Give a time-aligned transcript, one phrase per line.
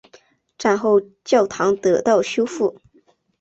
[0.57, 2.81] 战后教堂得到修复。